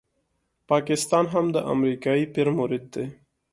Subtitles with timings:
[0.69, 3.05] پاکستان هم د امریکایي پیر مرید دی.